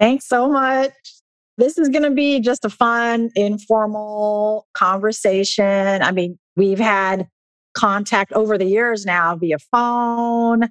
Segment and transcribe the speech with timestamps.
[0.00, 0.92] Thanks so much.
[1.56, 6.02] This is going to be just a fun, informal conversation.
[6.02, 7.28] I mean, we've had
[7.74, 10.68] contact over the years now via phone,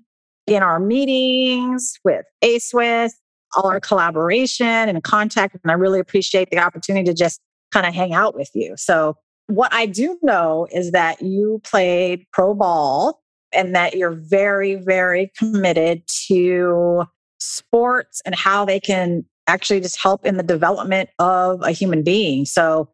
[0.47, 3.11] in our meetings with ASWIS,
[3.55, 5.55] all our collaboration and contact.
[5.63, 7.39] And I really appreciate the opportunity to just
[7.71, 8.75] kind of hang out with you.
[8.77, 9.15] So,
[9.47, 13.21] what I do know is that you played pro ball
[13.51, 17.03] and that you're very, very committed to
[17.43, 22.45] sports and how they can actually just help in the development of a human being.
[22.45, 22.89] So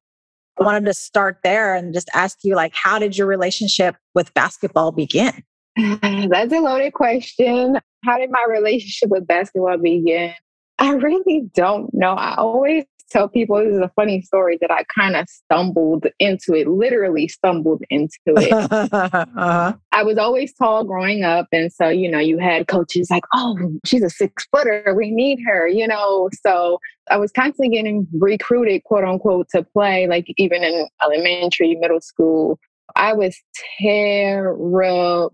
[0.60, 4.34] I wanted to start there and just ask you like how did your relationship with
[4.34, 5.44] basketball begin?
[6.02, 7.78] That's a loaded question.
[8.04, 10.34] How did my relationship with basketball begin?
[10.80, 12.14] I really don't know.
[12.14, 16.54] I always tell people this is a funny story that I kind of stumbled into
[16.54, 18.52] it, literally stumbled into it.
[18.72, 19.74] uh-huh.
[19.92, 21.48] I was always tall growing up.
[21.52, 24.94] And so, you know, you had coaches like, oh, she's a six footer.
[24.96, 26.30] We need her, you know.
[26.46, 32.02] So I was constantly getting recruited, quote unquote, to play, like even in elementary, middle
[32.02, 32.60] school.
[32.96, 33.38] I was
[33.80, 35.32] terrible.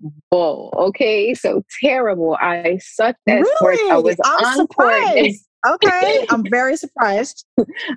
[0.78, 2.38] Okay, so terrible.
[2.40, 3.56] I sucked at really?
[3.56, 3.81] sports.
[3.90, 5.40] I was I'm uncoordinated.
[5.66, 7.46] Okay, I'm very surprised.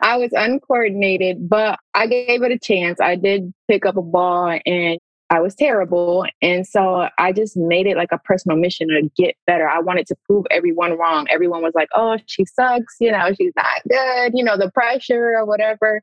[0.00, 3.00] I was uncoordinated, but I gave it a chance.
[3.00, 4.98] I did pick up a ball and
[5.30, 6.24] I was terrible.
[6.40, 9.68] And so I just made it like a personal mission to get better.
[9.68, 11.26] I wanted to prove everyone wrong.
[11.28, 12.96] Everyone was like, oh, she sucks.
[13.00, 16.00] You know, she's not good, you know, the pressure or whatever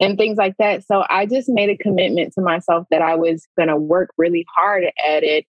[0.00, 0.84] and things like that.
[0.84, 4.44] So I just made a commitment to myself that I was going to work really
[4.54, 5.46] hard at it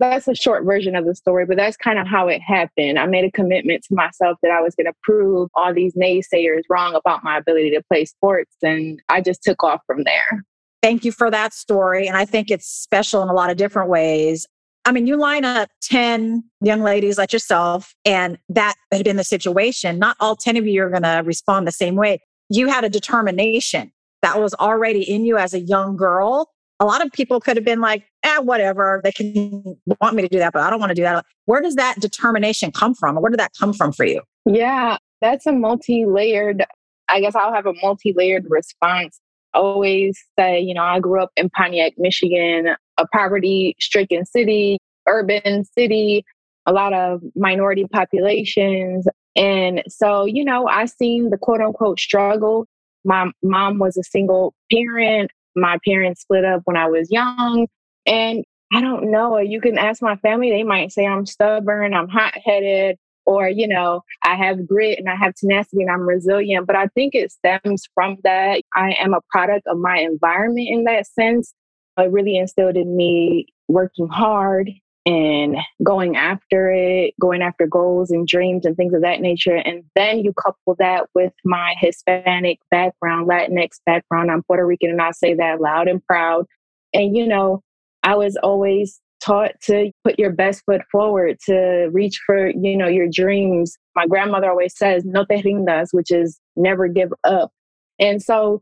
[0.00, 2.98] that's a short version of the story, but that's kind of how it happened.
[2.98, 6.62] I made a commitment to myself that I was going to prove all these naysayers
[6.68, 8.56] wrong about my ability to play sports.
[8.62, 10.44] And I just took off from there.
[10.82, 12.08] Thank you for that story.
[12.08, 14.46] And I think it's special in a lot of different ways.
[14.86, 19.24] I mean, you line up 10 young ladies like yourself, and that had been the
[19.24, 19.98] situation.
[19.98, 22.20] Not all 10 of you are going to respond the same way.
[22.48, 27.04] You had a determination that was already in you as a young girl a lot
[27.04, 29.00] of people could have been like, eh, whatever.
[29.04, 31.24] They can want me to do that, but I don't want to do that.
[31.44, 33.16] Where does that determination come from?
[33.16, 34.22] Where did that come from for you?
[34.46, 36.64] Yeah, that's a multi layered,
[37.08, 39.20] I guess I'll have a multi layered response.
[39.52, 45.64] Always say, you know, I grew up in Pontiac, Michigan, a poverty stricken city, urban
[45.64, 46.24] city,
[46.66, 49.06] a lot of minority populations.
[49.36, 52.66] And so, you know, I seen the quote unquote struggle.
[53.04, 57.66] My mom was a single parent my parents split up when I was young.
[58.06, 59.38] And I don't know.
[59.38, 62.96] You can ask my family, they might say I'm stubborn, I'm hot headed,
[63.26, 66.66] or, you know, I have grit and I have tenacity and I'm resilient.
[66.66, 68.62] But I think it stems from that.
[68.74, 71.52] I am a product of my environment in that sense.
[71.98, 74.70] It really instilled in me working hard
[75.06, 79.56] and going after it, going after goals and dreams and things of that nature.
[79.56, 84.30] And then you couple that with my Hispanic background, Latinx background.
[84.30, 86.46] I'm Puerto Rican and I say that loud and proud.
[86.92, 87.62] And, you know,
[88.02, 92.88] I was always taught to put your best foot forward, to reach for, you know,
[92.88, 93.76] your dreams.
[93.94, 97.50] My grandmother always says, no te rindas, which is never give up.
[97.98, 98.60] And so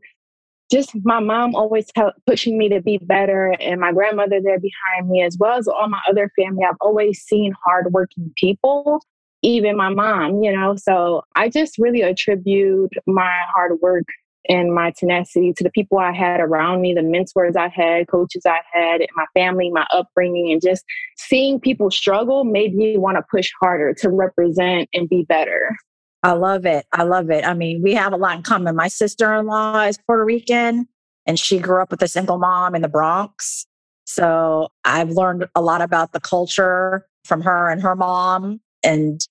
[0.71, 1.87] just my mom always
[2.27, 5.87] pushing me to be better and my grandmother there behind me as well as all
[5.87, 6.63] my other family.
[6.63, 9.01] I've always seen hardworking people
[9.41, 10.75] even my mom you know?
[10.75, 14.05] So i just really attribute my hard work
[14.47, 18.43] and my tenacity to the people i had around me the mentors i had coaches
[18.45, 20.83] i had my family my upbringing and just
[21.17, 25.75] seeing people struggle made me want to push harder to represent and be better
[26.23, 26.85] I love it.
[26.91, 27.45] I love it.
[27.45, 28.75] I mean, we have a lot in common.
[28.75, 30.87] My sister in law is Puerto Rican
[31.25, 33.65] and she grew up with a single mom in the Bronx.
[34.05, 38.59] So I've learned a lot about the culture from her and her mom.
[38.83, 39.21] And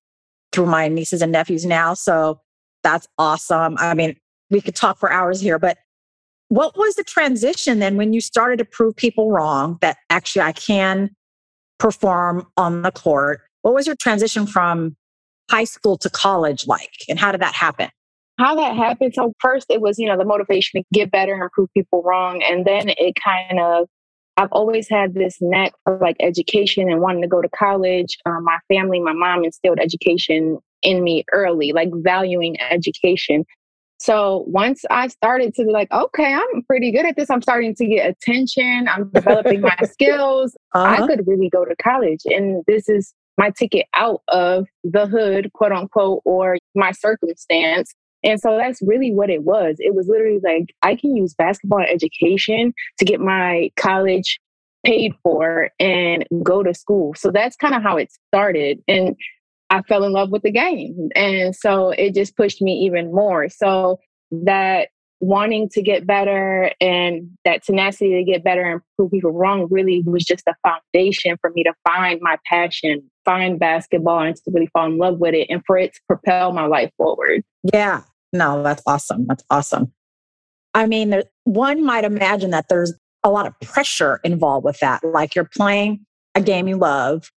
[0.52, 1.94] through my nieces and nephews now.
[1.94, 2.40] So
[2.82, 3.76] that's awesome.
[3.78, 4.16] I mean,
[4.50, 5.78] we could talk for hours here, but
[6.48, 10.52] what was the transition then when you started to prove people wrong that actually I
[10.52, 11.10] can
[11.78, 13.42] perform on the court?
[13.62, 14.96] What was your transition from
[15.50, 16.92] high school to college like?
[17.08, 17.88] And how did that happen?
[18.38, 19.14] How that happened.
[19.14, 22.42] So, first, it was, you know, the motivation to get better and prove people wrong.
[22.42, 23.88] And then it kind of
[24.38, 28.16] I've always had this knack for like education and wanting to go to college.
[28.24, 33.44] Um, my family, my mom instilled education in me early, like valuing education.
[33.98, 37.30] So once I started to be like, okay, I'm pretty good at this.
[37.30, 38.86] I'm starting to get attention.
[38.88, 40.56] I'm developing my skills.
[40.72, 41.02] Uh-huh.
[41.02, 42.20] I could really go to college.
[42.26, 47.94] And this is my ticket out of the hood, quote unquote, or my circumstance.
[48.24, 49.76] And so that's really what it was.
[49.78, 54.40] It was literally like, I can use basketball education to get my college
[54.84, 57.14] paid for and go to school.
[57.14, 58.80] So that's kind of how it started.
[58.88, 59.16] And
[59.70, 61.10] I fell in love with the game.
[61.14, 63.48] And so it just pushed me even more.
[63.48, 64.00] So
[64.30, 64.88] that
[65.20, 70.02] wanting to get better and that tenacity to get better and prove people wrong really
[70.06, 74.68] was just a foundation for me to find my passion, find basketball and to really
[74.72, 77.42] fall in love with it and for it to propel my life forward.
[77.72, 78.02] Yeah.
[78.32, 79.26] No, that's awesome.
[79.26, 79.92] That's awesome.
[80.74, 82.92] I mean, there, one might imagine that there's
[83.24, 85.02] a lot of pressure involved with that.
[85.02, 86.04] Like you're playing
[86.34, 87.30] a game you love,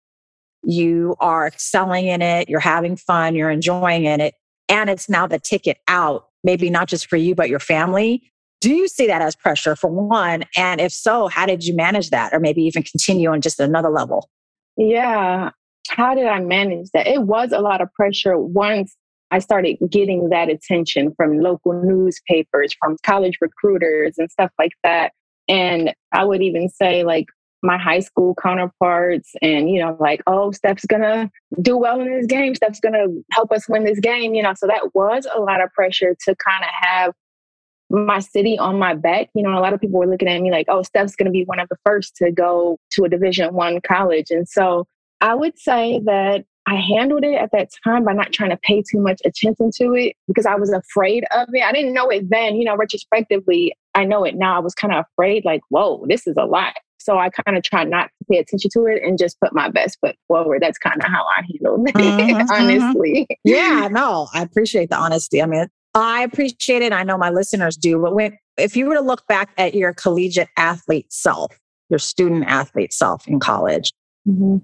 [0.64, 4.34] you are excelling in it, you're having fun, you're enjoying in it,
[4.68, 8.32] and it's now the ticket out, maybe not just for you, but your family.
[8.62, 10.44] Do you see that as pressure for one?
[10.58, 12.34] And if so, how did you manage that?
[12.34, 14.30] Or maybe even continue on just another level?
[14.76, 15.52] Yeah.
[15.90, 17.08] How did I manage that?
[17.08, 18.96] It was a lot of pressure once
[19.32, 25.14] I started getting that attention from local newspapers, from college recruiters and stuff like that.
[25.48, 27.28] And I would even say, like,
[27.64, 31.30] my high school counterparts, and, you know, like, oh, Steph's gonna
[31.62, 32.56] do well in this game.
[32.56, 34.54] Steph's gonna help us win this game, you know.
[34.56, 37.14] So that was a lot of pressure to kind of have
[37.90, 39.30] my city on my back.
[39.34, 41.44] You know, a lot of people were looking at me like, oh, Steph's gonna be
[41.44, 44.30] one of the first to go to a division one college.
[44.30, 44.86] And so
[45.22, 48.84] I would say that I handled it at that time by not trying to pay
[48.84, 51.64] too much attention to it because I was afraid of it.
[51.64, 54.56] I didn't know it then, you know, retrospectively, I know it now.
[54.56, 56.76] I was kind of afraid, like, whoa, this is a lot.
[57.10, 59.70] So I kind of try not to pay attention to it and just put my
[59.70, 60.62] best foot forward.
[60.62, 62.52] That's kind of how I handled it, mm-hmm.
[62.52, 63.28] honestly.
[63.32, 63.34] Mm-hmm.
[63.44, 65.42] Yeah, no, I appreciate the honesty.
[65.42, 66.94] I mean, I appreciate it.
[66.94, 68.00] I know my listeners do.
[68.00, 71.58] But when, if you were to look back at your collegiate athlete self,
[71.90, 73.92] your student athlete self in college,
[74.28, 74.58] mm-hmm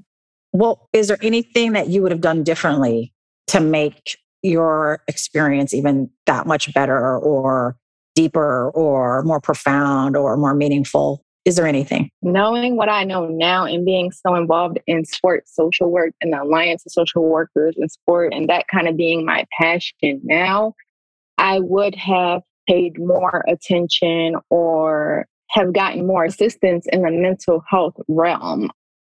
[0.55, 3.13] well, is there anything that you would have done differently
[3.47, 7.75] to make your experience even that much better or
[8.15, 11.25] deeper or more profound or more meaningful?
[11.45, 12.09] Is there anything?
[12.23, 16.41] Knowing what I know now and being so involved in sports social work and the
[16.41, 20.73] Alliance of Social Workers in sport and that kind of being my passion now,
[21.37, 27.95] I would have paid more attention or have gotten more assistance in the mental health
[28.07, 28.71] realm.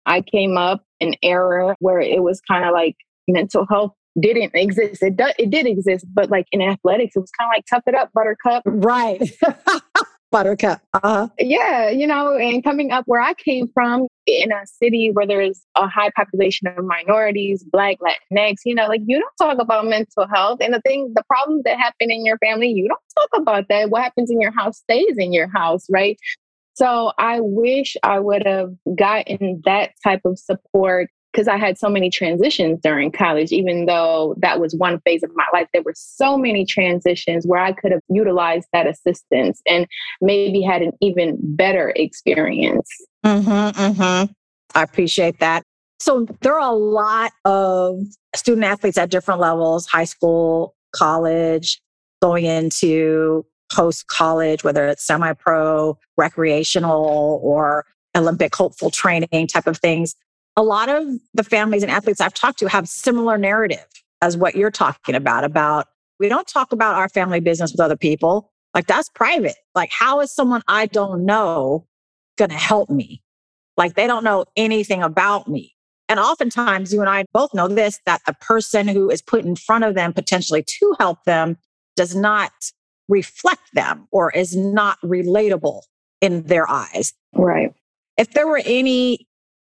[0.06, 2.96] I came up an era where it was kind of like
[3.28, 5.02] mental health didn't exist.
[5.02, 7.84] It does, it did exist, but like in athletics, it was kind of like tough
[7.88, 8.64] it up, buttercup.
[8.66, 9.22] Right.
[10.32, 10.82] buttercup.
[10.94, 11.28] Uh-huh.
[11.40, 15.66] Yeah, you know, and coming up where I came from in a city where there's
[15.76, 20.28] a high population of minorities, black, Latinx, you know, like you don't talk about mental
[20.28, 20.60] health.
[20.62, 23.90] And the thing, the problems that happen in your family, you don't talk about that.
[23.90, 26.18] What happens in your house stays in your house, right?
[26.74, 31.90] So I wish I would have gotten that type of support because I had so
[31.90, 35.68] many transitions during college, even though that was one phase of my life.
[35.74, 39.88] There were so many transitions where I could have utilized that assistance and
[40.22, 42.90] maybe had an even better experience.
[43.26, 44.32] Mm-hmm, mm-hmm.
[44.76, 45.64] I appreciate that.
[46.00, 48.00] So there are a lot of
[48.36, 51.82] student athletes at different levels high school, college,
[52.22, 59.78] going into post college, whether it's semi pro, recreational, or Olympic hopeful training type of
[59.78, 60.16] things.
[60.60, 63.86] A lot of the families and athletes I've talked to have similar narrative
[64.22, 65.88] as what you're talking about about
[66.20, 68.52] we don't talk about our family business with other people.
[68.74, 69.56] Like that's private.
[69.74, 71.88] Like how is someone I don't know
[72.38, 73.24] going to help me?
[73.78, 75.78] Like they don't know anything about me.
[76.10, 79.56] And oftentimes you and I both know this that the person who is put in
[79.56, 81.56] front of them potentially to help them
[81.96, 82.52] does not
[83.08, 85.84] reflect them or is not relatable
[86.20, 87.14] in their eyes.
[87.34, 87.74] Right.
[88.18, 89.29] If there were any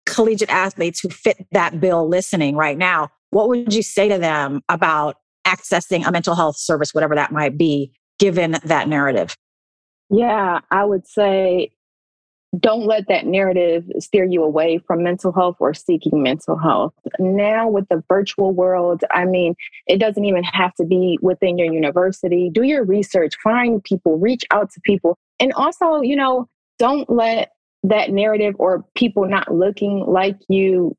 [0.06, 4.62] collegiate athletes who fit that bill listening right now, what would you say to them
[4.68, 5.16] about
[5.46, 9.36] accessing a mental health service, whatever that might be, given that narrative?
[10.10, 11.72] Yeah, I would say
[12.58, 16.92] don't let that narrative steer you away from mental health or seeking mental health.
[17.18, 19.54] Now, with the virtual world, I mean,
[19.86, 22.50] it doesn't even have to be within your university.
[22.52, 25.16] Do your research, find people, reach out to people.
[25.40, 26.46] And also, you know,
[26.78, 27.52] don't let
[27.82, 30.96] that narrative or people not looking like you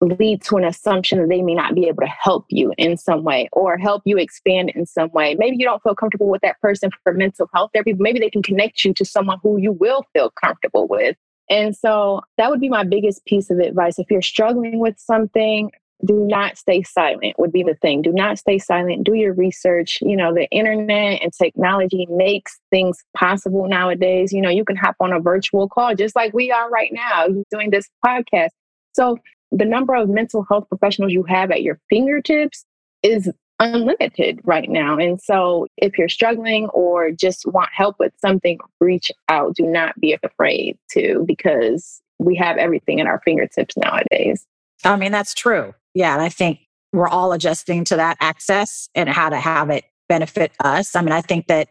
[0.00, 3.24] lead to an assumption that they may not be able to help you in some
[3.24, 5.34] way or help you expand in some way.
[5.36, 8.42] Maybe you don't feel comfortable with that person for mental health therapy, maybe they can
[8.42, 11.16] connect you to someone who you will feel comfortable with.
[11.48, 13.98] And so that would be my biggest piece of advice.
[13.98, 15.70] If you're struggling with something,
[16.04, 18.02] do not stay silent would be the thing.
[18.02, 19.04] Do not stay silent.
[19.04, 19.98] Do your research.
[20.02, 24.32] You know, the internet and technology makes things possible nowadays.
[24.32, 27.28] You know, you can hop on a virtual call just like we are right now
[27.50, 28.50] doing this podcast.
[28.92, 29.18] So
[29.50, 32.64] the number of mental health professionals you have at your fingertips
[33.02, 34.98] is unlimited right now.
[34.98, 39.56] And so if you're struggling or just want help with something, reach out.
[39.56, 44.46] Do not be afraid to because we have everything at our fingertips nowadays.
[44.84, 45.74] I mean, that's true.
[45.96, 46.12] Yeah.
[46.12, 46.58] And I think
[46.92, 50.94] we're all adjusting to that access and how to have it benefit us.
[50.94, 51.68] I mean, I think that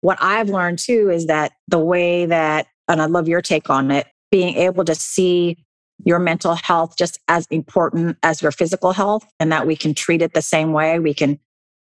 [0.00, 3.92] what I've learned too is that the way that, and I love your take on
[3.92, 5.64] it, being able to see
[6.04, 10.20] your mental health just as important as your physical health and that we can treat
[10.20, 10.98] it the same way.
[10.98, 11.38] We can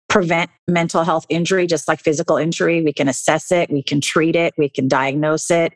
[0.09, 2.83] prevent mental health injury just like physical injury.
[2.83, 5.73] We can assess it, we can treat it, we can diagnose it,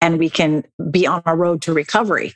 [0.00, 2.34] and we can be on a road to recovery.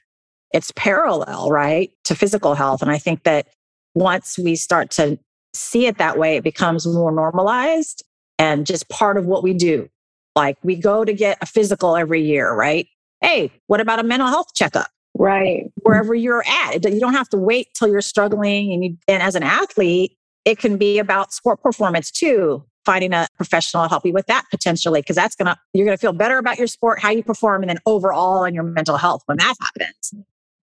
[0.53, 2.83] It's parallel, right, to physical health.
[2.83, 3.49] And I think that
[3.95, 5.19] once we start to
[5.55, 8.05] see it that way, it becomes more normalized
[8.39, 9.89] and just part of what we do.
[10.37, 12.87] Like we go to get a physical every year, right?
[13.21, 14.89] Hey, what about a mental health checkup?
[15.19, 19.23] right wherever you're at you don't have to wait till you're struggling and you, and
[19.23, 24.07] as an athlete it can be about sport performance too finding a professional to help
[24.07, 27.11] you with that potentially because that's gonna you're gonna feel better about your sport how
[27.11, 30.15] you perform and then overall in your mental health when that happens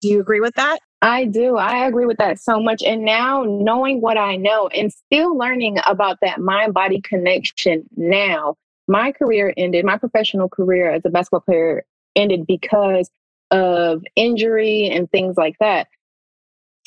[0.02, 1.58] do you agree with that I do.
[1.58, 2.82] I agree with that so much.
[2.82, 8.56] And now, knowing what I know and still learning about that mind body connection now,
[8.88, 11.86] my career ended, my professional career as a basketball player
[12.16, 13.12] ended because
[13.52, 15.88] of injury and things like that.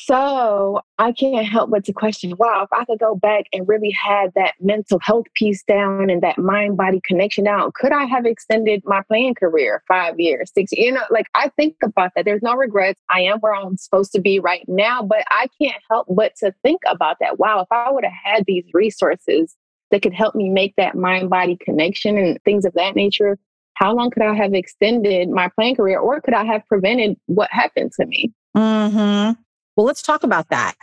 [0.03, 3.91] So I can't help but to question wow, if I could go back and really
[3.91, 8.25] have that mental health piece down and that mind body connection down, could I have
[8.25, 10.87] extended my playing career five years, six years?
[10.87, 12.25] You know, like I think about that.
[12.25, 12.99] There's no regrets.
[13.11, 16.51] I am where I'm supposed to be right now, but I can't help but to
[16.63, 17.37] think about that.
[17.37, 19.55] Wow, if I would have had these resources
[19.91, 23.37] that could help me make that mind body connection and things of that nature,
[23.75, 27.49] how long could I have extended my playing career or could I have prevented what
[27.51, 28.33] happened to me?
[28.57, 29.39] Mm-hmm.
[29.81, 30.75] Well, let's talk about that.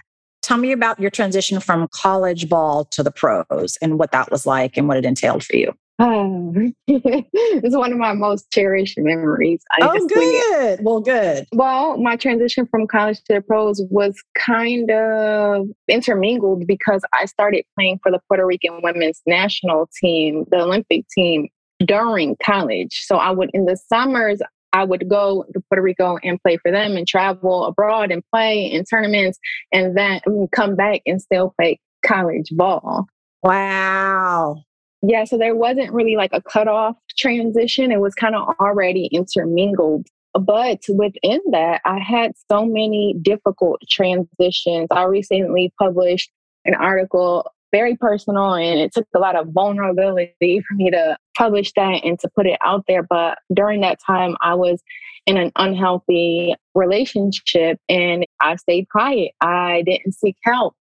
[0.43, 4.45] Tell me about your transition from college ball to the pros and what that was
[4.45, 5.73] like and what it entailed for you.
[6.01, 6.53] Oh,
[6.89, 9.63] it's one of my most cherished memories.
[9.71, 10.81] I oh, good.
[10.83, 11.47] Well, good.
[11.53, 17.63] Well, my transition from college to the pros was kind of intermingled because I started
[17.77, 21.47] playing for the Puerto Rican women's national team, the Olympic team,
[21.85, 23.05] during college.
[23.05, 24.41] So I would, in the summers,
[24.73, 28.65] I would go to Puerto Rico and play for them and travel abroad and play
[28.65, 29.39] in tournaments
[29.73, 30.21] and then
[30.53, 33.07] come back and still play college ball.
[33.43, 34.63] Wow.
[35.03, 37.93] Yeah, so there wasn't really like a cutoff transition.
[37.93, 40.07] It was kind of already intermingled.
[40.35, 44.89] But within that, I had so many difficult transitions.
[44.91, 46.31] I recently published
[46.65, 51.73] an article very personal and it took a lot of vulnerability for me to publish
[51.77, 53.03] that and to put it out there.
[53.03, 54.83] But during that time, I was
[55.27, 59.33] in an unhealthy relationship and I stayed quiet.
[59.41, 60.75] I didn't seek help.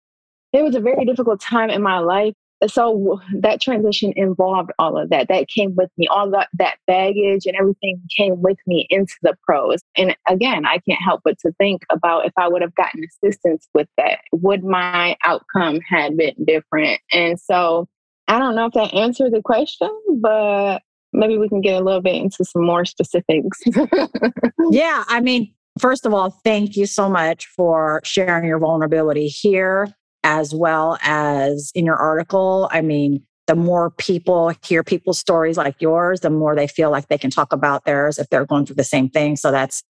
[0.52, 2.34] It was a very difficult time in my life
[2.68, 7.44] so that transition involved all of that that came with me all that that baggage
[7.44, 11.52] and everything came with me into the pros and again i can't help but to
[11.58, 16.34] think about if i would have gotten assistance with that would my outcome had been
[16.46, 17.86] different and so
[18.28, 19.90] i don't know if that answered the question
[20.20, 20.80] but
[21.12, 23.62] maybe we can get a little bit into some more specifics
[24.70, 29.94] yeah i mean first of all thank you so much for sharing your vulnerability here
[30.26, 32.68] as well as in your article.
[32.72, 37.06] I mean, the more people hear people's stories like yours, the more they feel like
[37.06, 39.36] they can talk about theirs if they're going through the same thing.
[39.36, 39.84] So that's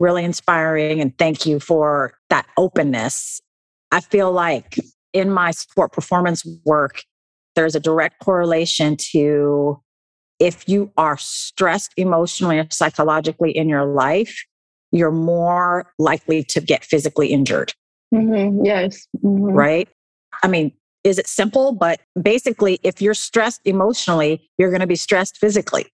[0.00, 1.00] really inspiring.
[1.00, 3.40] And thank you for that openness.
[3.92, 4.78] I feel like
[5.12, 7.04] in my sport performance work,
[7.58, 9.82] there's a direct correlation to
[10.38, 14.44] if you are stressed emotionally or psychologically in your life,
[14.92, 17.72] you're more likely to get physically injured.
[18.14, 18.64] Mm-hmm.
[18.64, 19.08] Yes.
[19.24, 19.42] Mm-hmm.
[19.42, 19.88] Right.
[20.44, 20.70] I mean,
[21.02, 21.72] is it simple?
[21.72, 25.86] But basically, if you're stressed emotionally, you're going to be stressed physically.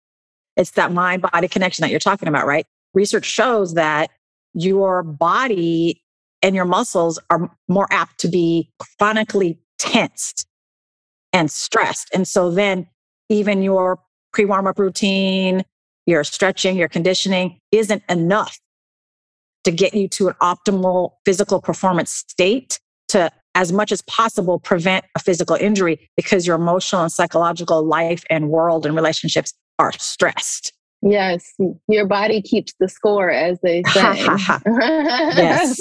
[0.59, 2.66] It's that mind body connection that you're talking about, right?
[2.92, 4.11] Research shows that
[4.52, 6.02] your body
[6.42, 10.47] and your muscles are more apt to be chronically tensed
[11.34, 12.08] and stressed.
[12.14, 12.86] And so then
[13.28, 13.98] even your
[14.32, 15.64] pre warm up routine,
[16.06, 18.58] your stretching, your conditioning isn't enough
[19.64, 25.04] to get you to an optimal physical performance state to as much as possible prevent
[25.14, 30.72] a physical injury because your emotional and psychological life and world and relationships are stressed.
[31.02, 31.52] Yes,
[31.86, 34.24] your body keeps the score, as they say.
[34.66, 35.78] yes.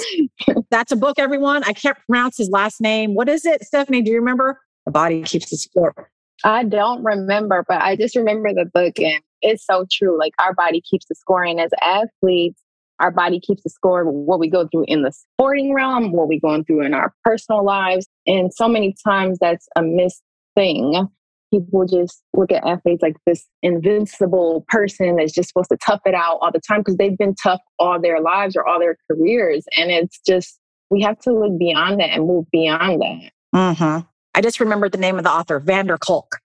[0.69, 1.63] That's a book, everyone.
[1.63, 3.15] I can't pronounce his last name.
[3.15, 4.01] What is it, Stephanie?
[4.01, 4.59] Do you remember?
[4.85, 6.09] The body keeps the score.
[6.43, 10.17] I don't remember, but I just remember the book, and it's so true.
[10.17, 12.59] Like our body keeps the score, and as athletes,
[12.99, 16.39] our body keeps the score what we go through in the sporting realm, what we're
[16.39, 18.07] going through in our personal lives.
[18.27, 20.21] And so many times that's a missed
[20.55, 21.09] thing
[21.53, 26.15] people just look at athletes like this invincible person that's just supposed to tough it
[26.15, 29.65] out all the time because they've been tough all their lives or all their careers.
[29.77, 30.59] And it's just,
[30.89, 33.31] we have to look beyond that and move beyond that.
[33.55, 34.07] Mm-hmm.
[34.35, 36.39] I just remembered the name of the author, van der Kolk.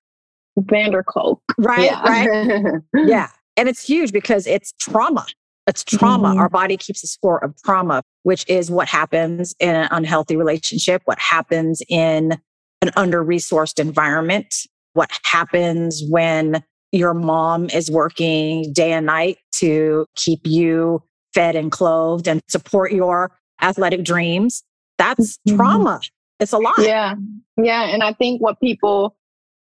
[0.56, 1.40] van der Kolk.
[1.58, 2.02] Right, yeah.
[2.02, 2.82] right.
[3.06, 3.30] yeah.
[3.56, 5.26] And it's huge because it's trauma.
[5.66, 6.28] It's trauma.
[6.28, 6.38] Mm-hmm.
[6.38, 11.02] Our body keeps a score of trauma, which is what happens in an unhealthy relationship,
[11.04, 12.38] what happens in
[12.82, 14.54] an under resourced environment,
[14.94, 21.02] what happens when your mom is working day and night to keep you
[21.34, 23.30] fed and clothed and support your
[23.60, 24.62] athletic dreams.
[24.96, 25.56] That's mm-hmm.
[25.56, 26.00] trauma.
[26.40, 26.74] It's a lot.
[26.78, 27.14] Yeah.
[27.56, 27.84] Yeah.
[27.84, 29.16] And I think what people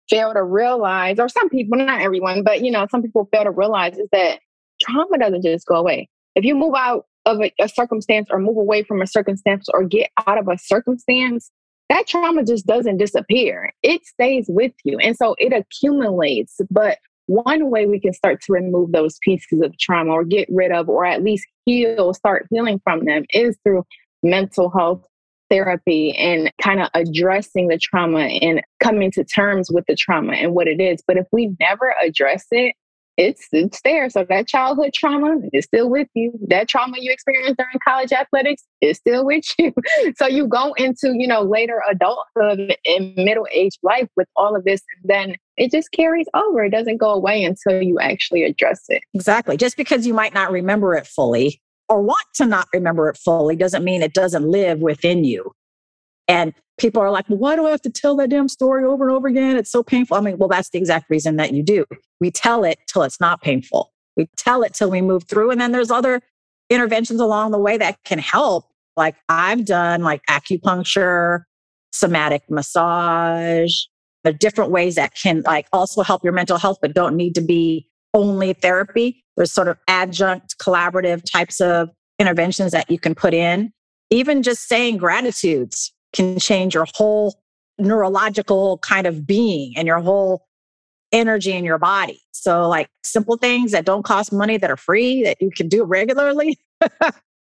[0.10, 3.52] fail to realize, or some people, not everyone, but you know, some people fail to
[3.52, 4.40] realize is that
[4.82, 6.10] trauma doesn't just go away.
[6.36, 9.84] If you move out of a, a circumstance or move away from a circumstance or
[9.84, 11.52] get out of a circumstance,
[11.90, 13.72] that trauma just doesn't disappear.
[13.84, 14.98] It stays with you.
[14.98, 16.60] And so it accumulates.
[16.72, 20.72] But one way we can start to remove those pieces of trauma or get rid
[20.72, 23.84] of, or at least heal, start healing from them is through
[24.24, 25.06] mental health
[25.54, 30.56] therapy and kind of addressing the trauma and coming to terms with the trauma and
[30.56, 31.04] what it is.
[31.06, 32.74] But if we never address it,
[33.16, 34.10] it's it's there.
[34.10, 36.34] So that childhood trauma is still with you.
[36.48, 39.72] That trauma you experienced during college athletics is still with you.
[40.16, 44.64] so you go into, you know, later adulthood and middle age life with all of
[44.64, 46.64] this, and then it just carries over.
[46.64, 49.04] It doesn't go away until you actually address it.
[49.14, 49.58] Exactly.
[49.58, 53.56] Just because you might not remember it fully or want to not remember it fully
[53.56, 55.52] doesn't mean it doesn't live within you.
[56.28, 59.08] And people are like, well, why do I have to tell that damn story over
[59.08, 59.58] and over again?
[59.58, 60.18] It's so painful.
[60.18, 61.86] I mean, well, that's the exact reason that you do.
[62.20, 63.92] We tell it till it's not painful.
[64.16, 65.52] We tell it till we move through.
[65.52, 66.22] And then there's other
[66.70, 68.66] interventions along the way that can help.
[68.96, 71.44] Like I've done like acupuncture,
[71.92, 73.74] somatic massage.
[74.24, 77.36] There are different ways that can like also help your mental health, but don't need
[77.36, 79.23] to be only therapy.
[79.36, 83.72] There's sort of adjunct collaborative types of interventions that you can put in.
[84.10, 87.42] Even just saying gratitudes can change your whole
[87.80, 90.46] neurological kind of being and your whole
[91.12, 92.22] energy in your body.
[92.32, 95.84] So, like simple things that don't cost money that are free that you can do
[95.84, 96.60] regularly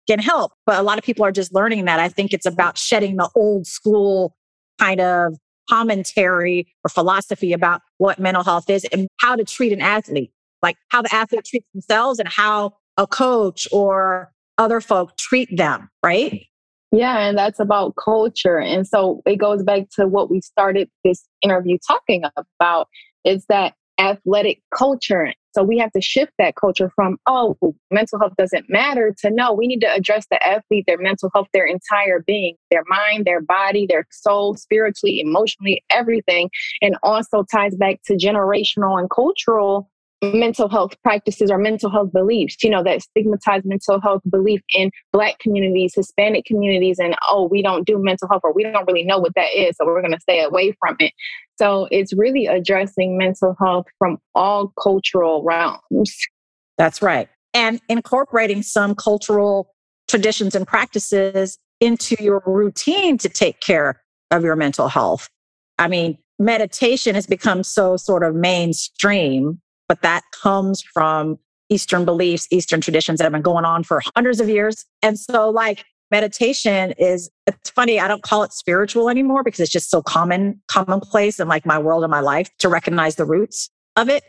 [0.07, 0.53] can help.
[0.65, 1.99] But a lot of people are just learning that.
[1.99, 4.35] I think it's about shedding the old school
[4.79, 5.35] kind of
[5.69, 10.77] commentary or philosophy about what mental health is and how to treat an athlete, like
[10.89, 16.45] how the athlete treats themselves and how a coach or other folk treat them, right?
[16.91, 18.59] Yeah, and that's about culture.
[18.59, 22.87] And so it goes back to what we started this interview talking about
[23.25, 25.33] is that athletic culture.
[25.53, 27.57] So we have to shift that culture from, oh,
[27.89, 31.47] mental health doesn't matter to no, we need to address the athlete, their mental health,
[31.51, 36.49] their entire being, their mind, their body, their soul, spiritually, emotionally, everything.
[36.81, 39.89] And also ties back to generational and cultural
[40.23, 44.89] mental health practices or mental health beliefs, you know, that stigmatized mental health belief in
[45.13, 49.03] Black communities, Hispanic communities, and oh, we don't do mental health or we don't really
[49.03, 51.13] know what that is, so we're going to stay away from it.
[51.58, 56.17] So it's really addressing mental health from all cultural realms.
[56.77, 57.30] That's right.
[57.53, 59.73] And incorporating some cultural
[60.08, 64.01] traditions and practices into your routine to take care
[64.32, 65.30] of your mental health.
[65.80, 71.38] I mean, meditation has become so sort of mainstream but that comes from
[71.69, 74.86] Eastern beliefs, Eastern traditions that have been going on for hundreds of years.
[75.02, 79.71] And so, like, meditation is, it's funny, I don't call it spiritual anymore because it's
[79.71, 83.69] just so common, commonplace in like my world and my life to recognize the roots
[83.95, 84.23] of it.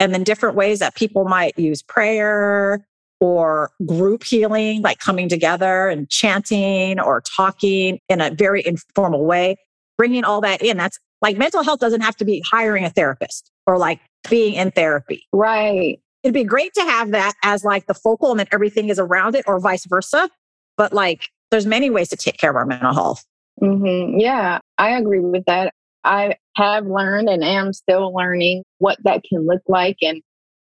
[0.00, 2.86] And then different ways that people might use prayer
[3.20, 9.56] or group healing, like coming together and chanting or talking in a very informal way,
[9.98, 10.76] bringing all that in.
[10.76, 14.70] That's like mental health doesn't have to be hiring a therapist or like being in
[14.70, 15.26] therapy.
[15.32, 16.00] Right.
[16.22, 19.34] it'd be great to have that as like the focal and then everything is around
[19.34, 20.28] it or vice versa.
[20.76, 23.24] But like there's many ways to take care of our mental health.
[23.62, 24.18] Mm-hmm.
[24.18, 25.72] Yeah, I agree with that.
[26.04, 30.22] I have learned and am still learning what that can look like and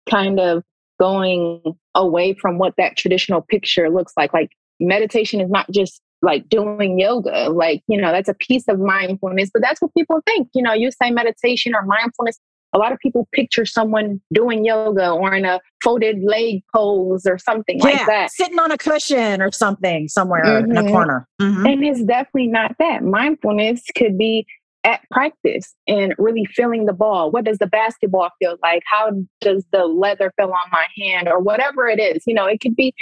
[0.09, 0.63] kind of
[1.01, 1.61] going
[1.95, 4.33] away from what that traditional picture looks like.
[4.33, 8.79] Like meditation is not just like doing yoga, like, you know, that's a piece of
[8.79, 10.49] mindfulness, but that's what people think.
[10.55, 12.39] You know, you say meditation or mindfulness,
[12.75, 17.39] a lot of people picture someone doing yoga or in a folded leg pose or
[17.39, 18.31] something yeah, like that.
[18.33, 20.71] Sitting on a cushion or something somewhere mm-hmm.
[20.71, 20.91] in a mm-hmm.
[20.91, 21.29] corner.
[21.41, 21.67] Mm-hmm.
[21.67, 23.05] And it's definitely not that.
[23.05, 24.45] Mindfulness could be
[24.83, 27.31] at practice and really feeling the ball.
[27.31, 28.83] What does the basketball feel like?
[28.85, 29.11] How
[29.41, 32.23] does the leather feel on my hand or whatever it is?
[32.27, 32.93] You know, it could be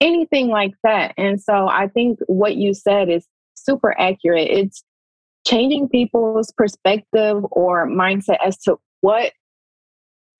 [0.00, 1.14] anything like that.
[1.16, 4.48] And so I think what you said is super accurate.
[4.50, 4.84] It's
[5.46, 9.32] changing people's perspective or mindset as to what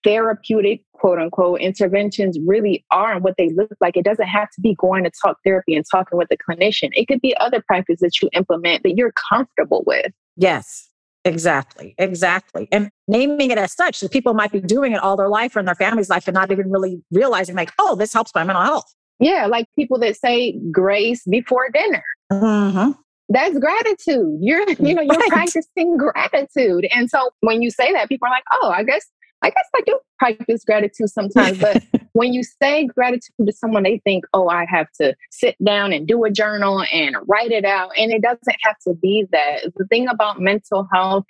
[0.04, 3.96] therapeutic quote unquote interventions really are and what they look like.
[3.96, 6.90] It doesn't have to be going to talk therapy and talking with a clinician.
[6.92, 10.12] It could be other practices that you implement that you're comfortable with.
[10.36, 10.88] Yes,
[11.24, 11.96] exactly.
[11.98, 12.68] Exactly.
[12.70, 15.60] And naming it as such, so people might be doing it all their life or
[15.60, 18.62] in their family's life and not even really realizing, like, oh, this helps my mental
[18.62, 18.94] health.
[19.18, 22.04] Yeah, like people that say grace before dinner.
[22.32, 22.92] Mm-hmm.
[23.28, 24.38] That's gratitude.
[24.40, 25.28] You're, you know, you're right.
[25.28, 26.86] practicing gratitude.
[26.94, 29.06] And so when you say that, people are like, oh, I guess
[29.42, 31.82] I guess I do practice gratitude sometimes, but
[32.14, 36.06] when you say gratitude to someone, they think, oh, I have to sit down and
[36.06, 37.90] do a journal and write it out.
[37.98, 39.72] And it doesn't have to be that.
[39.76, 41.24] The thing about mental health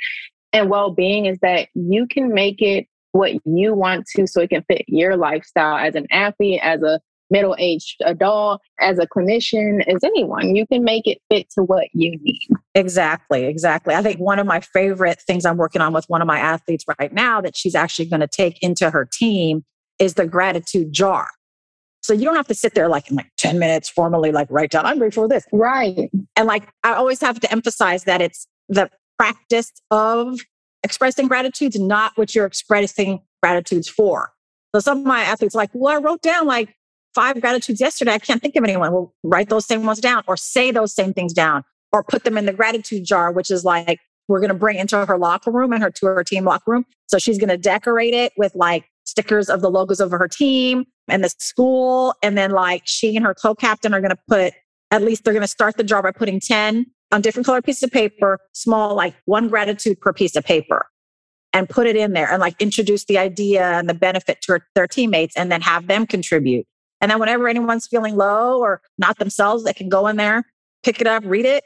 [0.53, 4.51] and well being is that you can make it what you want to so it
[4.51, 9.87] can fit your lifestyle as an athlete, as a middle aged adult, as a clinician,
[9.89, 10.55] as anyone.
[10.55, 12.49] You can make it fit to what you need.
[12.75, 13.95] Exactly, exactly.
[13.95, 16.85] I think one of my favorite things I'm working on with one of my athletes
[16.99, 19.65] right now that she's actually going to take into her team
[19.99, 21.29] is the gratitude jar.
[22.03, 24.71] So you don't have to sit there like in like 10 minutes formally, like write
[24.71, 25.45] down, I'm grateful for this.
[25.53, 26.09] Right.
[26.37, 30.39] And like I always have to emphasize that it's the practice of
[30.85, 34.31] expressing gratitudes, not what you're expressing gratitudes for.
[34.73, 36.76] So some of my athletes are like, well, I wrote down like
[37.17, 38.13] five gratitudes yesterday.
[38.13, 38.93] I can't think of anyone.
[38.93, 42.37] Well, write those same ones down or say those same things down or put them
[42.37, 43.99] in the gratitude jar, which is like
[44.29, 46.85] we're going to bring into her locker room and her to her team locker room.
[47.07, 50.85] So she's going to decorate it with like stickers of the logos of her team
[51.09, 52.15] and the school.
[52.23, 54.53] And then like she and her co-captain are going to put
[54.91, 57.83] at least they're going to start the jar by putting 10 on different color pieces
[57.83, 60.87] of paper, small, like one gratitude per piece of paper
[61.53, 64.67] and put it in there and like introduce the idea and the benefit to her,
[64.75, 66.67] their teammates and then have them contribute.
[67.01, 70.45] And then whenever anyone's feeling low or not themselves, they can go in there,
[70.83, 71.65] pick it up, read it,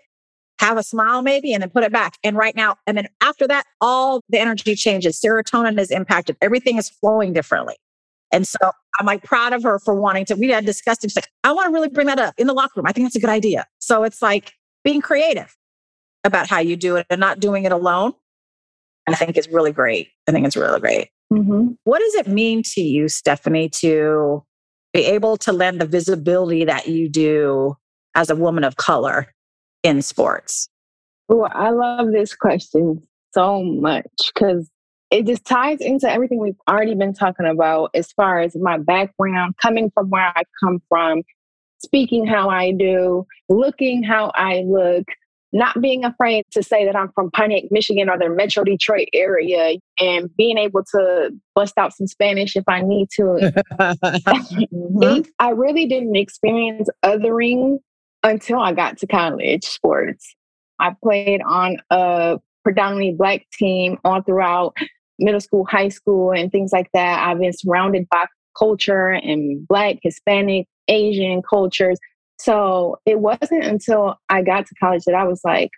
[0.59, 2.19] have a smile maybe, and then put it back.
[2.25, 5.21] And right now, and then after that, all the energy changes.
[5.21, 6.37] Serotonin is impacted.
[6.41, 7.77] Everything is flowing differently.
[8.33, 8.59] And so
[8.99, 10.35] I'm like proud of her for wanting to.
[10.35, 11.11] We had discussed it.
[11.11, 12.87] She's like, I want to really bring that up in the locker room.
[12.87, 13.67] I think that's a good idea.
[13.79, 14.53] So it's like
[14.85, 15.57] being creative
[16.25, 18.13] about how you do it and not doing it alone.
[19.09, 20.09] I think is really great.
[20.29, 21.09] I think it's really great.
[21.33, 21.69] Mm-hmm.
[21.83, 24.45] What does it mean to you, Stephanie, to
[24.93, 27.77] be able to lend the visibility that you do
[28.15, 29.33] as a woman of color
[29.83, 30.69] in sports?
[31.29, 34.69] Oh, I love this question so much because
[35.11, 39.55] it just ties into everything we've already been talking about as far as my background,
[39.61, 41.23] coming from where I come from,
[41.79, 45.05] speaking how I do, looking how I look,
[45.53, 49.79] not being afraid to say that I'm from Pontiac, Michigan or the Metro Detroit area
[49.99, 53.23] and being able to bust out some Spanish if I need to.
[53.81, 55.21] mm-hmm.
[55.39, 57.79] I really didn't experience othering
[58.23, 60.35] until I got to college sports.
[60.79, 64.77] I played on a predominantly Black team all throughout
[65.19, 67.27] middle school, high school, and things like that.
[67.27, 68.27] I've been surrounded by
[68.59, 71.99] culture and Black, Hispanic, Asian cultures.
[72.41, 75.69] So it wasn't until I got to college that I was like,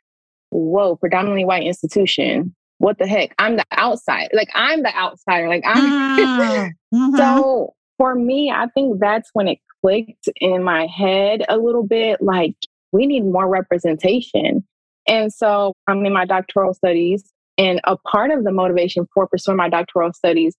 [0.50, 2.54] whoa, predominantly white institution.
[2.78, 3.34] What the heck?
[3.38, 4.28] I'm the outside.
[4.32, 5.48] Like I'm the outsider.
[5.48, 5.82] Like I'm
[6.94, 7.16] mm-hmm.
[7.16, 12.22] so for me, I think that's when it clicked in my head a little bit.
[12.22, 12.54] Like
[12.92, 14.64] we need more representation.
[15.08, 17.24] And so I'm in my doctoral studies.
[17.58, 20.54] And a part of the motivation for pursuing my doctoral studies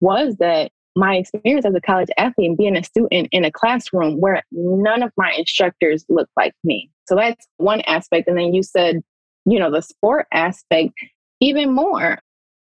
[0.00, 4.20] was that my experience as a college athlete and being a student in a classroom
[4.20, 6.90] where none of my instructors look like me.
[7.08, 8.28] So that's one aspect.
[8.28, 9.00] And then you said,
[9.44, 10.94] you know, the sport aspect,
[11.40, 12.18] even more.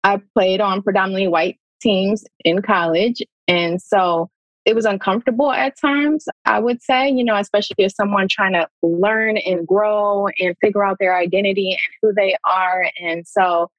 [0.05, 3.23] I played on predominantly white teams in college.
[3.49, 4.31] And so
[4.65, 8.69] it was uncomfortable at times, I would say, you know, especially as someone trying to
[8.83, 12.91] learn and grow and figure out their identity and who they are.
[13.01, 13.71] And so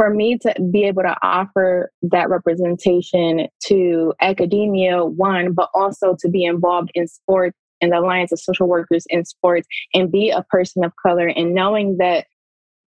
[0.00, 6.26] for me to be able to offer that representation to academia, one, but also to
[6.30, 10.42] be involved in sports and the Alliance of Social Workers in Sports and be a
[10.44, 12.24] person of color and knowing that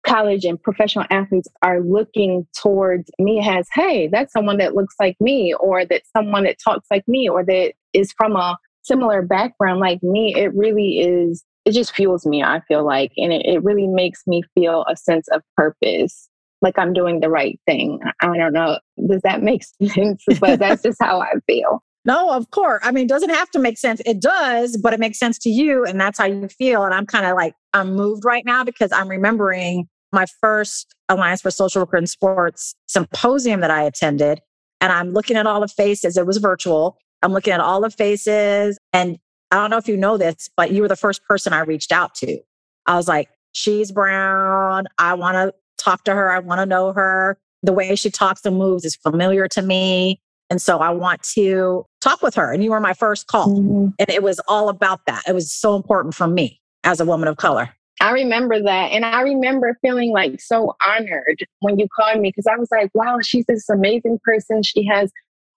[0.07, 5.17] college and professional athletes are looking towards me as, hey, that's someone that looks like
[5.19, 9.81] me, or that someone that talks like me, or that is from a similar background
[9.81, 13.11] like me, it really is, it just fuels me, I feel like.
[13.17, 16.29] And it, it really makes me feel a sense of purpose,
[16.61, 17.99] like I'm doing the right thing.
[18.21, 18.79] I don't know.
[19.07, 20.23] Does that make sense?
[20.39, 21.83] But that's just how I feel.
[22.03, 22.81] No, of course.
[22.83, 24.01] I mean, it doesn't have to make sense.
[24.05, 25.85] It does, but it makes sense to you.
[25.85, 26.83] And that's how you feel.
[26.83, 31.41] And I'm kind of like, I'm moved right now because I'm remembering my first Alliance
[31.41, 34.41] for Social Worker in Sports symposium that I attended.
[34.81, 36.17] And I'm looking at all the faces.
[36.17, 36.97] It was virtual.
[37.21, 38.79] I'm looking at all the faces.
[38.93, 39.19] And
[39.51, 41.91] I don't know if you know this, but you were the first person I reached
[41.91, 42.39] out to.
[42.87, 44.85] I was like, she's brown.
[44.97, 46.31] I want to talk to her.
[46.31, 47.37] I want to know her.
[47.63, 50.21] The way she talks and moves is familiar to me.
[50.49, 52.51] And so I want to talk with her.
[52.51, 53.49] And you were my first call.
[53.49, 53.89] Mm-hmm.
[53.99, 55.23] And it was all about that.
[55.27, 57.69] It was so important for me as a woman of color.
[58.01, 58.91] I remember that.
[58.91, 62.89] And I remember feeling like so honored when you called me because I was like,
[62.95, 64.63] wow, she's this amazing person.
[64.63, 65.11] She has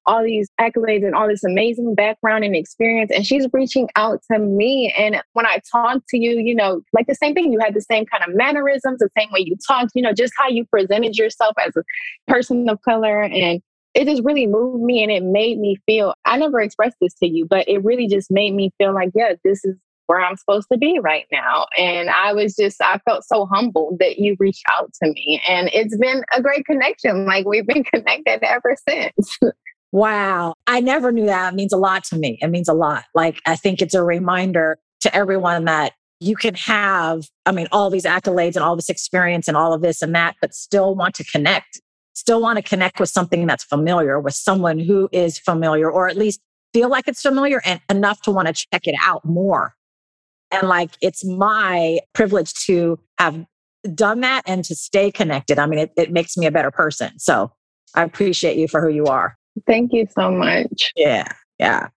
[0.07, 3.11] all these accolades and all this amazing background and experience.
[3.15, 4.93] And she's reaching out to me.
[4.99, 7.81] And when I talked to you, you know, like the same thing, you had the
[7.81, 11.17] same kind of mannerisms, the same way you talked, you know, just how you presented
[11.17, 11.83] yourself as a
[12.31, 13.23] person of color.
[13.23, 13.63] And
[13.95, 17.27] it just really moved me and it made me feel, I never expressed this to
[17.27, 20.69] you, but it really just made me feel like, yeah, this is where I'm supposed
[20.71, 21.67] to be right now.
[21.79, 25.41] And I was just, I felt so humbled that you reached out to me.
[25.49, 27.25] And it's been a great connection.
[27.25, 29.39] Like we've been connected ever since.
[29.95, 30.55] Wow.
[30.67, 31.53] I never knew that.
[31.53, 32.37] It means a lot to me.
[32.43, 33.05] It means a lot.
[33.15, 37.91] Like, I think it's a reminder to everyone that you can have, I mean, all
[37.91, 41.15] these accolades and all this experience and all of this and that, but still want
[41.15, 41.81] to connect,
[42.13, 46.17] still want to connect with something that's familiar, with someone who is familiar, or at
[46.17, 46.41] least
[46.73, 49.77] feel like it's familiar and enough to want to check it out more.
[50.51, 53.47] And like, it's my privilege to have
[53.95, 55.61] done that and to stay connected.
[55.61, 57.17] I mean, it, it makes me a better person.
[57.21, 57.53] So
[57.95, 59.37] I appreciate you for who you are.
[59.67, 60.93] Thank you so much.
[60.97, 61.29] Yeah.
[61.59, 61.89] Yeah.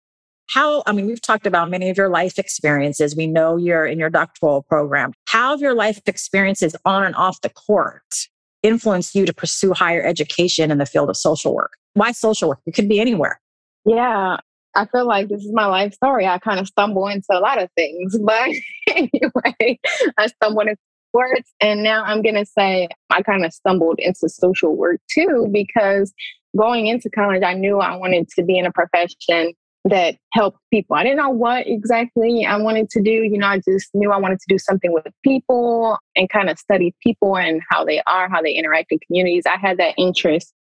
[0.50, 3.16] How, I mean, we've talked about many of your life experiences.
[3.16, 5.14] We know you're in your doctoral program.
[5.26, 8.28] How have your life experiences on and off the court
[8.64, 11.74] influenced you to pursue higher education in the field of social work?
[11.96, 12.60] Why social work?
[12.66, 13.42] It could be anywhere.
[13.86, 14.38] Yeah.
[14.76, 16.26] I feel like this is my life story.
[16.28, 18.50] I kind of stumble into a lot of things, but
[18.88, 19.80] anyway,
[20.18, 20.78] I stumbled into
[21.10, 25.50] sports and now I'm going to say I kind of stumbled into social work too
[25.52, 26.14] because
[26.56, 29.54] going into college, I knew I wanted to be in a profession
[29.86, 30.96] that helped people.
[30.96, 33.12] I didn't know what exactly I wanted to do.
[33.12, 36.58] You know, I just knew I wanted to do something with people and kind of
[36.60, 39.44] study people and how they are, how they interact in communities.
[39.46, 40.54] I had that interest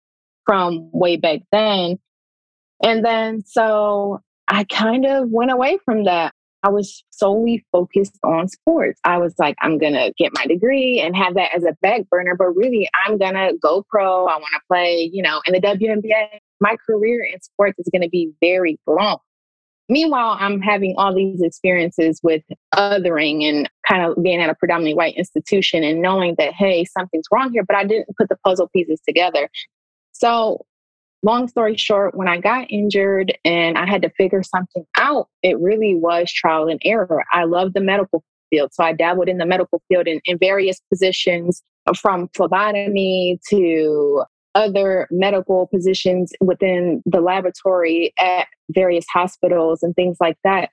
[0.45, 1.99] from way back then.
[2.83, 6.33] And then so I kind of went away from that.
[6.63, 9.01] I was solely focused on sports.
[9.05, 12.09] I was like, I'm going to get my degree and have that as a back
[12.11, 14.27] burner, but really, I'm going to go pro.
[14.27, 16.39] I want to play, you know, in the WNBA.
[16.61, 19.19] My career in sports is going to be very long.
[19.89, 22.43] Meanwhile, I'm having all these experiences with
[22.75, 27.27] othering and kind of being at a predominantly white institution and knowing that, hey, something's
[27.31, 29.49] wrong here, but I didn't put the puzzle pieces together.
[30.11, 30.65] So
[31.27, 35.59] long story short, when I got injured and I had to figure something out, it
[35.61, 37.25] really was trial and error.
[37.33, 38.71] I love the medical field.
[38.73, 44.25] So I dabbled in the medical field in, in various positions uh, from phlebotomy to
[44.55, 50.71] other medical positions within the laboratory at various hospitals and things like that.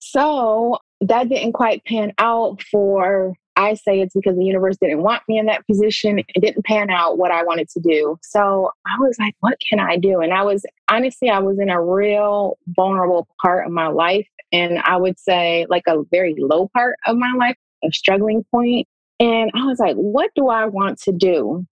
[0.00, 5.22] So that didn't quite pan out for I say it's because the universe didn't want
[5.28, 6.18] me in that position.
[6.20, 8.18] It didn't pan out what I wanted to do.
[8.22, 10.20] So I was like, what can I do?
[10.20, 14.26] And I was honestly, I was in a real vulnerable part of my life.
[14.52, 18.86] And I would say like a very low part of my life, a struggling point.
[19.20, 21.66] And I was like, what do I want to do?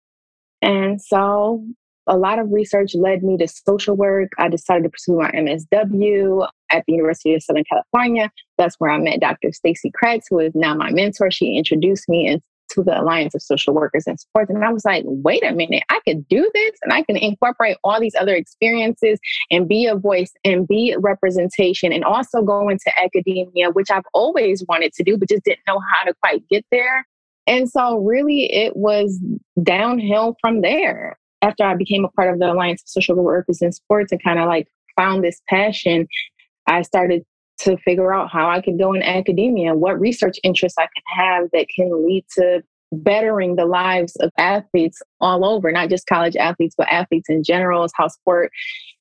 [0.61, 1.63] And so
[2.07, 4.31] a lot of research led me to social work.
[4.37, 8.31] I decided to pursue my MSW at the University of Southern California.
[8.57, 9.51] That's where I met Dr.
[9.51, 11.31] Stacy Kratz, who is now my mentor.
[11.31, 14.49] She introduced me into the Alliance of Social Workers in Sports.
[14.49, 17.77] And I was like, wait a minute, I could do this and I can incorporate
[17.83, 19.19] all these other experiences
[19.51, 24.65] and be a voice and be representation and also go into academia, which I've always
[24.67, 27.05] wanted to do, but just didn't know how to quite get there.
[27.47, 29.19] And so, really, it was
[29.63, 33.71] downhill from there after I became a part of the Alliance of Social Workers in
[33.71, 36.07] Sports and kind of like found this passion,
[36.67, 37.23] I started
[37.59, 41.49] to figure out how I could go in academia, what research interests I can have
[41.53, 46.75] that can lead to bettering the lives of athletes all over, not just college athletes,
[46.77, 48.51] but athletes in general, is how sport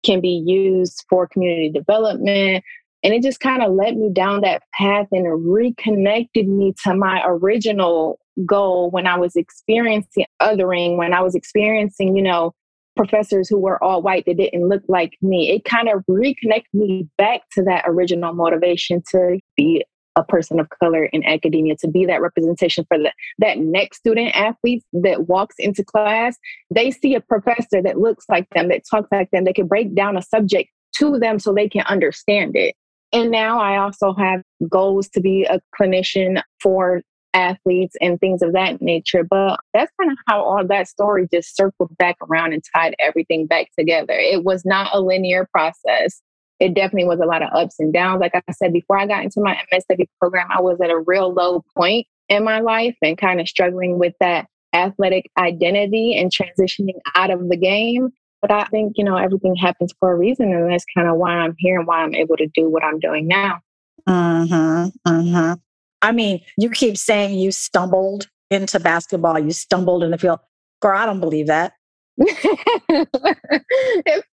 [0.05, 2.65] can be used for community development.
[3.03, 7.23] And it just kind of led me down that path and reconnected me to my
[7.25, 12.53] original goal when I was experiencing othering, when I was experiencing, you know,
[12.97, 15.51] professors who were all white that didn't look like me.
[15.51, 19.85] It kind of reconnected me back to that original motivation to be
[20.17, 24.35] a person of color in academia to be that representation for the, that next student
[24.35, 26.37] athlete that walks into class
[26.75, 29.95] they see a professor that looks like them that talks like them they can break
[29.95, 32.75] down a subject to them so they can understand it
[33.13, 37.03] and now i also have goals to be a clinician for
[37.37, 41.55] athletes and things of that nature but that's kind of how all that story just
[41.55, 46.23] circled back around and tied everything back together it was not a linear process
[46.61, 48.21] it definitely was a lot of ups and downs.
[48.21, 51.33] Like I said, before I got into my MSW program, I was at a real
[51.33, 56.99] low point in my life and kind of struggling with that athletic identity and transitioning
[57.15, 58.09] out of the game.
[58.41, 60.53] But I think, you know, everything happens for a reason.
[60.53, 63.01] And that's kind of why I'm here and why I'm able to do what I'm
[63.01, 63.61] doing now.
[64.07, 64.91] Uh huh.
[65.07, 65.53] Mm-hmm.
[66.03, 70.41] I mean, you keep saying you stumbled into basketball, you stumbled in the field.
[70.81, 71.73] Girl, I don't believe that.
[72.19, 73.09] it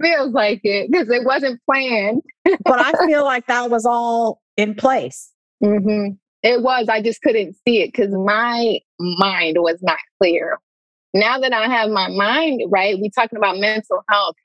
[0.02, 2.22] feels like it because it wasn't planned.
[2.64, 5.32] but I feel like that was all in place.
[5.64, 6.14] Mm-hmm.
[6.44, 6.88] It was.
[6.90, 10.60] I just couldn't see it because my mind was not clear.
[11.14, 14.36] Now that I have my mind right, we talking about mental health.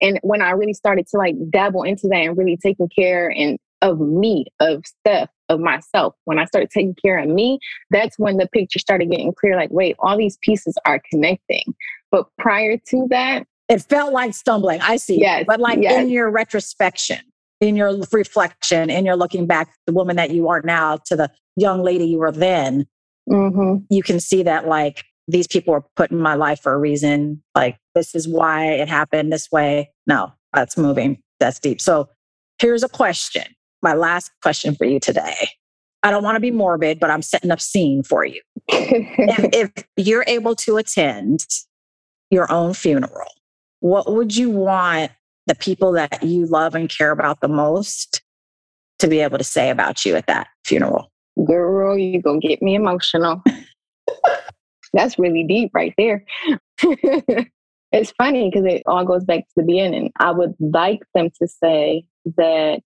[0.00, 3.58] And when I really started to like dabble into that and really taking care and
[3.82, 7.58] of me, of stuff, of myself, when I started taking care of me,
[7.90, 9.56] that's when the picture started getting clear.
[9.56, 11.74] Like, wait, all these pieces are connecting.
[12.10, 14.80] But prior to that, it felt like stumbling.
[14.80, 15.20] I see.
[15.20, 15.44] Yes.
[15.46, 16.00] But like yes.
[16.00, 17.20] in your retrospection,
[17.60, 21.30] in your reflection, in your looking back, the woman that you are now to the
[21.56, 22.86] young lady you were then,
[23.28, 23.84] mm-hmm.
[23.90, 27.42] you can see that like these people were put in my life for a reason.
[27.54, 29.90] Like this is why it happened this way.
[30.06, 31.22] No, that's moving.
[31.40, 31.80] That's deep.
[31.80, 32.08] So
[32.60, 33.44] here's a question.
[33.86, 35.48] My last question for you today.
[36.02, 36.56] I don't want to be mm.
[36.56, 38.42] morbid, but I'm setting up scene for you.
[38.66, 41.46] if, if you're able to attend
[42.28, 43.30] your own funeral,
[43.78, 45.12] what would you want
[45.46, 48.22] the people that you love and care about the most
[48.98, 51.12] to be able to say about you at that funeral?
[51.44, 53.40] Girl, you're going to get me emotional.
[54.94, 56.24] That's really deep right there.
[56.82, 60.10] it's funny because it all goes back to the beginning.
[60.18, 62.04] I would like them to say
[62.36, 62.82] that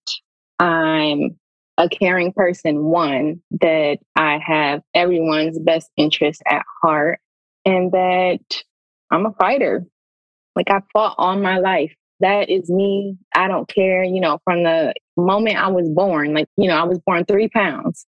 [0.61, 1.39] I'm
[1.79, 7.21] a caring person, one, that I have everyone's best interest at heart,
[7.65, 8.41] and that
[9.11, 9.87] I'm a fighter.
[10.55, 11.93] Like I fought all my life.
[12.21, 13.17] That is me.
[13.35, 16.35] I don't care, you know, from the moment I was born.
[16.35, 18.07] Like, you know, I was born three pounds.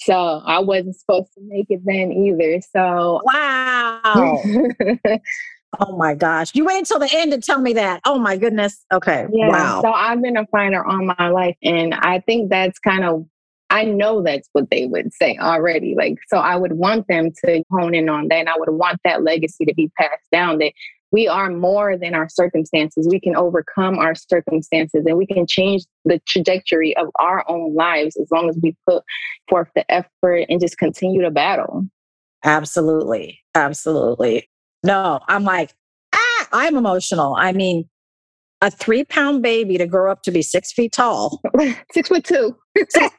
[0.00, 2.60] So I wasn't supposed to make it then either.
[2.70, 4.42] So Wow.
[5.80, 6.54] oh my gosh.
[6.54, 8.00] You wait until the end to tell me that.
[8.04, 8.84] Oh my goodness.
[8.92, 9.26] Okay.
[9.32, 9.48] Yeah.
[9.48, 9.82] Wow.
[9.82, 11.56] So I've been a fighter all my life.
[11.62, 13.26] And I think that's kind of
[13.68, 15.96] I know that's what they would say already.
[15.96, 18.36] Like, so I would want them to hone in on that.
[18.36, 20.72] And I would want that legacy to be passed down that
[21.12, 23.08] we are more than our circumstances.
[23.10, 28.16] We can overcome our circumstances and we can change the trajectory of our own lives
[28.16, 29.02] as long as we put
[29.48, 31.86] forth the effort and just continue to battle.
[32.44, 33.40] Absolutely.
[33.54, 34.48] Absolutely.
[34.86, 35.74] No, I'm like,
[36.14, 37.34] ah, I'm emotional.
[37.36, 37.88] I mean,
[38.62, 41.42] a three pound baby to grow up to be six feet tall.
[41.92, 42.56] six foot two.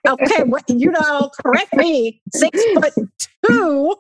[0.08, 2.22] okay, what, you know, correct me.
[2.34, 2.94] Six foot
[3.46, 3.96] two.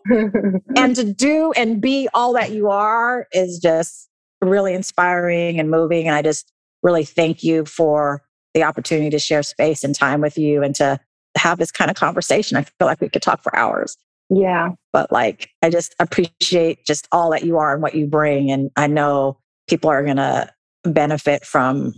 [0.75, 4.09] and to do and be all that you are is just
[4.41, 6.07] really inspiring and moving.
[6.07, 6.51] And I just
[6.83, 10.99] really thank you for the opportunity to share space and time with you and to
[11.37, 12.57] have this kind of conversation.
[12.57, 13.97] I feel like we could talk for hours.
[14.29, 14.69] Yeah.
[14.91, 18.51] But like, I just appreciate just all that you are and what you bring.
[18.51, 20.49] And I know people are going to
[20.83, 21.93] benefit from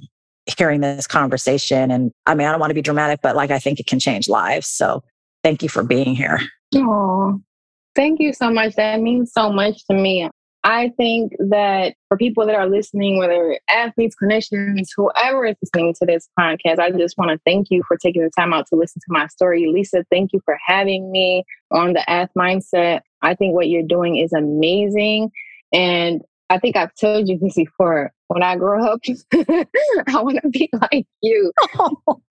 [0.57, 1.91] hearing this conversation.
[1.91, 3.99] And I mean, I don't want to be dramatic, but like I think it can
[3.99, 4.67] change lives.
[4.67, 5.03] So
[5.43, 6.39] thank you for being here.
[6.75, 7.39] Oh,
[7.95, 8.75] thank you so much.
[8.75, 10.29] That means so much to me.
[10.63, 16.05] I think that for people that are listening, whether athletes, clinicians, whoever is listening to
[16.05, 18.99] this podcast, I just want to thank you for taking the time out to listen
[18.99, 19.67] to my story.
[19.67, 23.01] Lisa, thank you for having me on the AthMindset.
[23.21, 25.31] I think what you're doing is amazing.
[25.71, 28.12] And I think I've told you this before.
[28.27, 29.00] When I grow up,
[29.33, 31.52] I want to be like you.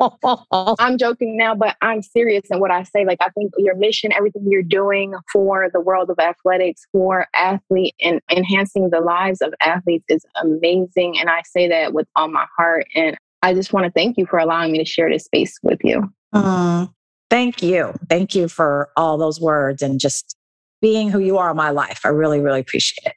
[0.79, 3.05] I'm joking now, but I'm serious in what I say.
[3.05, 7.95] Like, I think your mission, everything you're doing for the world of athletics, for athlete
[8.01, 11.19] and enhancing the lives of athletes is amazing.
[11.19, 12.87] And I say that with all my heart.
[12.95, 15.81] And I just want to thank you for allowing me to share this space with
[15.83, 16.13] you.
[16.35, 16.93] Mm,
[17.31, 17.95] thank you.
[18.09, 20.37] Thank you for all those words and just
[20.81, 22.01] being who you are in my life.
[22.05, 23.17] I really, really appreciate it.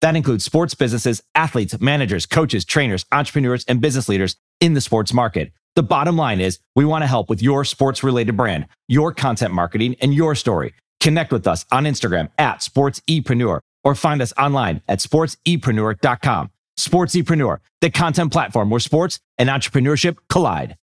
[0.00, 5.12] That includes sports businesses, athletes, managers, coaches, trainers, entrepreneurs, and business leaders in the sports
[5.12, 5.52] market.
[5.76, 9.52] The bottom line is we want to help with your sports related brand, your content
[9.52, 10.74] marketing, and your story.
[11.00, 16.50] Connect with us on Instagram at sportsepreneur or find us online at sportsepreneur.com.
[16.78, 20.76] Sportsepreneur, the content platform where sports and entrepreneurship collide.